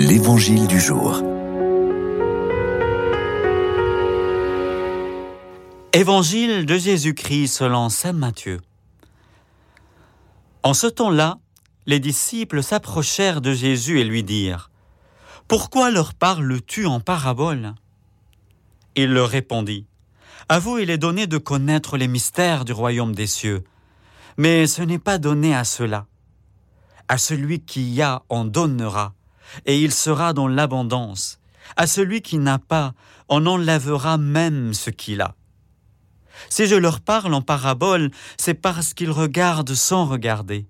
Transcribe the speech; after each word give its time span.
L'Évangile 0.00 0.68
du 0.68 0.78
jour. 0.78 1.24
Évangile 5.92 6.66
de 6.66 6.78
Jésus-Christ 6.78 7.48
selon 7.48 7.88
Saint 7.88 8.12
Matthieu. 8.12 8.60
En 10.62 10.72
ce 10.72 10.86
temps-là, 10.86 11.40
les 11.86 11.98
disciples 11.98 12.62
s'approchèrent 12.62 13.40
de 13.40 13.52
Jésus 13.52 13.98
et 13.98 14.04
lui 14.04 14.22
dirent 14.22 14.70
Pourquoi 15.48 15.90
leur 15.90 16.14
parles-tu 16.14 16.86
en 16.86 17.00
parabole? 17.00 17.74
Il 18.94 19.12
leur 19.12 19.28
répondit 19.28 19.84
À 20.48 20.60
vous 20.60 20.78
il 20.78 20.90
est 20.90 20.98
donné 20.98 21.26
de 21.26 21.38
connaître 21.38 21.96
les 21.96 22.06
mystères 22.06 22.64
du 22.64 22.72
royaume 22.72 23.16
des 23.16 23.26
cieux, 23.26 23.64
mais 24.36 24.68
ce 24.68 24.82
n'est 24.82 25.00
pas 25.00 25.18
donné 25.18 25.56
à 25.56 25.64
cela. 25.64 26.06
À 27.08 27.18
celui 27.18 27.58
qui 27.58 27.90
y 27.90 28.00
a, 28.00 28.22
on 28.30 28.44
donnera, 28.44 29.16
et 29.66 29.80
il 29.80 29.92
sera 29.92 30.32
dans 30.32 30.48
l'abondance. 30.48 31.38
À 31.76 31.86
celui 31.86 32.22
qui 32.22 32.38
n'a 32.38 32.58
pas, 32.58 32.94
on 33.28 33.46
enlèvera 33.46 34.18
même 34.18 34.74
ce 34.74 34.90
qu'il 34.90 35.20
a. 35.20 35.34
Si 36.48 36.66
je 36.66 36.74
leur 36.74 37.00
parle 37.00 37.34
en 37.34 37.42
parabole, 37.42 38.10
c'est 38.36 38.54
parce 38.54 38.94
qu'ils 38.94 39.10
regardent 39.10 39.74
sans 39.74 40.06
regarder, 40.06 40.66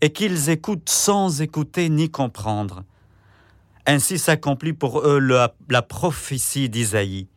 et 0.00 0.12
qu'ils 0.12 0.48
écoutent 0.48 0.88
sans 0.88 1.42
écouter 1.42 1.88
ni 1.88 2.10
comprendre. 2.10 2.84
Ainsi 3.86 4.18
s'accomplit 4.18 4.72
pour 4.72 5.00
eux 5.00 5.18
la, 5.18 5.82
prophétie 5.82 6.68
d'Isaïe. 6.68 7.28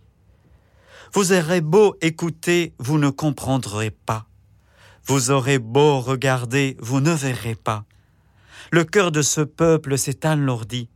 Vous 1.13 1.31
aurez 1.31 1.61
beau 1.61 1.95
écouter, 2.01 2.73
vous 2.79 2.97
ne 2.97 3.09
comprendrez 3.09 3.91
pas. 3.91 4.25
Vous 5.05 5.31
aurez 5.31 5.59
beau 5.59 5.99
regarder, 5.99 6.77
vous 6.79 7.01
ne 7.01 7.11
verrez 7.11 7.55
pas. 7.55 7.85
Le 8.73 8.83
cœur 8.83 9.11
de 9.11 9.21
ce 9.21 9.41
peuple 9.41 9.99
s'est 9.99 10.25
alourdi. 10.25 10.89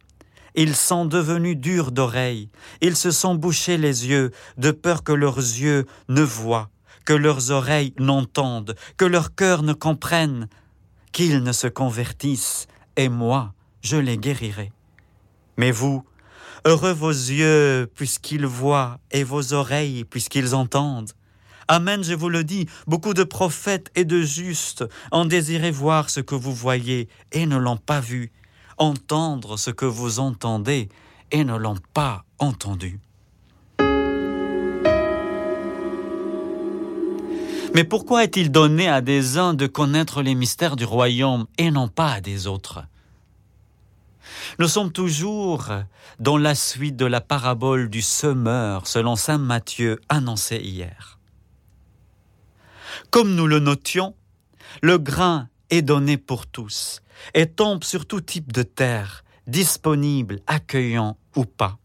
Ils 0.55 0.75
sont 0.75 1.05
devenus 1.05 1.55
durs 1.55 1.91
d'oreilles. 1.91 2.49
Ils 2.81 2.95
se 2.95 3.11
sont 3.11 3.35
bouchés 3.35 3.77
les 3.77 4.07
yeux, 4.07 4.31
de 4.57 4.71
peur 4.71 5.03
que 5.03 5.11
leurs 5.11 5.37
yeux 5.37 5.85
ne 6.09 6.23
voient, 6.23 6.71
que 7.05 7.13
leurs 7.13 7.51
oreilles 7.51 7.93
n'entendent, 7.99 8.75
que 8.97 9.05
leur 9.05 9.35
cœur 9.35 9.61
ne 9.61 9.73
comprenne, 9.73 10.49
qu'ils 11.11 11.43
ne 11.43 11.51
se 11.51 11.67
convertissent, 11.67 12.65
et 12.95 13.09
moi, 13.09 13.53
je 13.83 13.97
les 13.97 14.17
guérirai. 14.17 14.71
Mais 15.57 15.69
vous, 15.69 16.03
heureux 16.65 16.93
vos 16.93 17.11
yeux 17.11 17.87
puisqu'ils 17.93 18.47
voient, 18.47 18.97
et 19.11 19.23
vos 19.23 19.53
oreilles 19.53 20.03
puisqu'ils 20.03 20.55
entendent. 20.55 21.11
Amen, 21.69 22.01
je 22.01 22.13
vous 22.13 22.29
le 22.29 22.45
dis, 22.45 22.67
beaucoup 22.87 23.13
de 23.13 23.25
prophètes 23.25 23.91
et 23.95 24.05
de 24.05 24.21
justes 24.21 24.85
ont 25.11 25.25
désiré 25.25 25.69
voir 25.69 26.09
ce 26.09 26.21
que 26.21 26.33
vous 26.33 26.53
voyez 26.53 27.09
et 27.33 27.45
ne 27.45 27.57
l'ont 27.57 27.75
pas 27.77 27.99
vu, 27.99 28.31
entendre 28.77 29.57
ce 29.57 29.71
que 29.71 29.85
vous 29.85 30.19
entendez 30.19 30.87
et 31.31 31.43
ne 31.43 31.57
l'ont 31.57 31.77
pas 31.93 32.23
entendu. 32.39 33.01
Mais 37.73 37.83
pourquoi 37.83 38.23
est-il 38.23 38.49
donné 38.49 38.87
à 38.87 39.01
des 39.01 39.37
uns 39.37 39.53
de 39.53 39.67
connaître 39.67 40.21
les 40.21 40.35
mystères 40.35 40.77
du 40.77 40.85
royaume 40.85 41.47
et 41.57 41.69
non 41.69 41.89
pas 41.89 42.13
à 42.13 42.21
des 42.21 42.47
autres? 42.47 42.85
Nous 44.57 44.69
sommes 44.69 44.93
toujours 44.93 45.67
dans 46.19 46.37
la 46.37 46.55
suite 46.55 46.95
de 46.95 47.05
la 47.05 47.19
parabole 47.19 47.89
du 47.89 48.01
semeur 48.01 48.87
selon 48.87 49.17
Saint 49.17 49.37
Matthieu 49.37 49.99
annoncée 50.07 50.61
hier. 50.63 51.16
Comme 53.09 53.35
nous 53.35 53.47
le 53.47 53.59
notions, 53.59 54.15
le 54.81 54.97
grain 54.97 55.49
est 55.69 55.81
donné 55.81 56.17
pour 56.17 56.47
tous 56.47 57.01
et 57.33 57.47
tombe 57.47 57.83
sur 57.83 58.05
tout 58.05 58.21
type 58.21 58.51
de 58.53 58.63
terre, 58.63 59.23
disponible, 59.47 60.39
accueillant 60.47 61.17
ou 61.35 61.45
pas. 61.45 61.77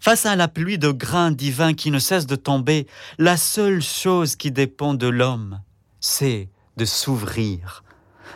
Face 0.00 0.26
à 0.26 0.36
la 0.36 0.48
pluie 0.48 0.78
de 0.78 0.90
grains 0.90 1.30
divins 1.30 1.74
qui 1.74 1.90
ne 1.90 1.98
cesse 1.98 2.26
de 2.26 2.36
tomber, 2.36 2.86
la 3.18 3.36
seule 3.36 3.82
chose 3.82 4.36
qui 4.36 4.50
dépend 4.50 4.94
de 4.94 5.06
l'homme, 5.06 5.60
c'est 6.00 6.48
de 6.76 6.84
s'ouvrir, 6.84 7.82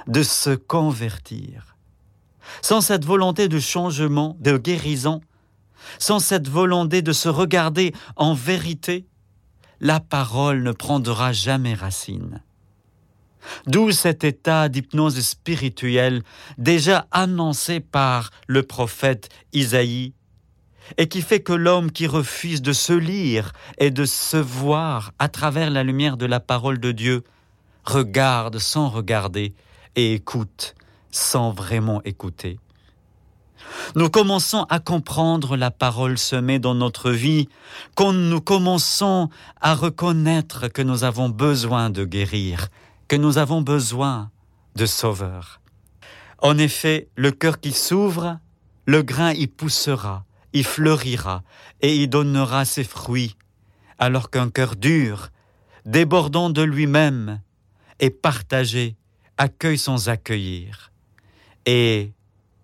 de 0.06 0.22
se 0.22 0.50
convertir. 0.50 1.76
Sans 2.62 2.80
cette 2.80 3.04
volonté 3.04 3.48
de 3.48 3.60
changement, 3.60 4.36
de 4.40 4.56
guérison, 4.56 5.20
sans 5.98 6.18
cette 6.18 6.48
volonté 6.48 7.02
de 7.02 7.12
se 7.12 7.28
regarder 7.28 7.94
en 8.16 8.34
vérité, 8.34 9.06
la 9.80 10.00
parole 10.00 10.62
ne 10.62 10.72
prendra 10.72 11.32
jamais 11.32 11.74
racine. 11.74 12.42
D'où 13.66 13.92
cet 13.92 14.24
état 14.24 14.68
d'hypnose 14.68 15.20
spirituelle 15.20 16.22
déjà 16.58 17.06
annoncé 17.10 17.80
par 17.80 18.30
le 18.46 18.62
prophète 18.62 19.28
Isaïe, 19.52 20.12
et 20.96 21.08
qui 21.08 21.22
fait 21.22 21.40
que 21.40 21.52
l'homme 21.52 21.92
qui 21.92 22.06
refuse 22.06 22.62
de 22.62 22.72
se 22.72 22.92
lire 22.92 23.52
et 23.78 23.90
de 23.90 24.04
se 24.04 24.38
voir 24.38 25.12
à 25.18 25.28
travers 25.28 25.70
la 25.70 25.84
lumière 25.84 26.16
de 26.16 26.26
la 26.26 26.40
parole 26.40 26.80
de 26.80 26.92
Dieu 26.92 27.24
regarde 27.84 28.58
sans 28.58 28.88
regarder 28.88 29.54
et 29.96 30.14
écoute 30.14 30.74
sans 31.10 31.52
vraiment 31.52 32.02
écouter. 32.04 32.58
Nous 33.94 34.10
commençons 34.10 34.64
à 34.68 34.80
comprendre 34.80 35.56
la 35.56 35.70
parole 35.70 36.18
semée 36.18 36.58
dans 36.58 36.74
notre 36.74 37.10
vie 37.10 37.48
quand 37.94 38.12
nous 38.12 38.40
commençons 38.40 39.28
à 39.60 39.74
reconnaître 39.74 40.68
que 40.68 40.82
nous 40.82 41.04
avons 41.04 41.28
besoin 41.28 41.90
de 41.90 42.04
guérir, 42.04 42.68
que 43.08 43.16
nous 43.16 43.38
avons 43.38 43.62
besoin 43.62 44.30
de 44.76 44.86
sauveur. 44.86 45.60
En 46.40 46.58
effet, 46.58 47.08
le 47.16 47.32
cœur 47.32 47.60
qui 47.60 47.72
s'ouvre, 47.72 48.38
le 48.86 49.02
grain 49.02 49.32
y 49.32 49.46
poussera, 49.46 50.24
y 50.52 50.62
fleurira 50.62 51.42
et 51.80 51.96
y 51.96 52.08
donnera 52.08 52.64
ses 52.64 52.84
fruits, 52.84 53.36
alors 53.98 54.30
qu'un 54.30 54.50
cœur 54.50 54.76
dur, 54.76 55.30
débordant 55.84 56.50
de 56.50 56.62
lui-même, 56.62 57.40
et 58.00 58.10
partagé, 58.10 58.96
accueille 59.36 59.78
sans 59.78 60.08
accueillir. 60.08 60.92
Et 61.66 62.12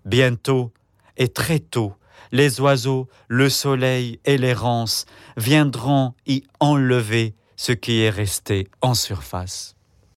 bientôt, 0.05 0.73
et 1.17 1.29
très 1.29 1.59
tôt, 1.59 1.95
les 2.33 2.61
oiseaux, 2.61 3.09
le 3.29 3.49
soleil 3.49 4.21
et 4.25 4.39
l'errance 4.39 5.07
viendront 5.37 6.15
y 6.27 6.43
enlever 6.61 7.35
ce 7.57 7.73
qui 7.73 8.01
est 8.01 8.11
resté 8.11 8.69
en 8.81 8.95
surface. 8.95 9.74